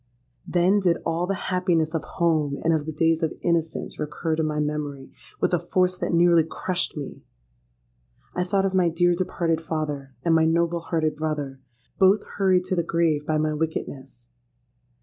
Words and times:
Then 0.47 0.79
did 0.79 0.97
all 1.05 1.27
the 1.27 1.35
happiness 1.51 1.93
of 1.93 2.03
home 2.03 2.57
and 2.63 2.73
of 2.73 2.87
the 2.87 2.91
days 2.91 3.21
of 3.21 3.35
innocence 3.43 3.99
recur 3.99 4.35
to 4.35 4.41
my 4.41 4.59
memory 4.59 5.11
with 5.39 5.53
a 5.53 5.59
force 5.59 5.95
that 5.99 6.11
nearly 6.11 6.43
crushed 6.43 6.97
me! 6.97 7.21
I 8.33 8.43
thought 8.43 8.65
of 8.65 8.73
my 8.73 8.89
dear 8.89 9.13
departed 9.13 9.61
father 9.61 10.15
and 10.25 10.33
my 10.33 10.45
noble 10.45 10.79
hearted 10.79 11.15
brother—both 11.17 12.23
hurried 12.39 12.63
to 12.63 12.75
the 12.75 12.81
grave 12.81 13.27
by 13.27 13.37
my 13.37 13.53
wickedness! 13.53 14.25